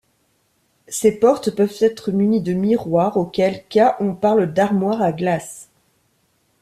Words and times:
Ses 0.87 1.11
portes 1.19 1.51
peuvent 1.51 1.77
être 1.81 2.11
munies 2.11 2.41
de 2.41 2.53
miroirs, 2.53 3.17
auquel 3.17 3.63
cas 3.67 3.97
on 3.99 4.15
parle 4.15 4.51
d'armoire 4.51 5.03
à 5.03 5.11
glace. 5.11 5.69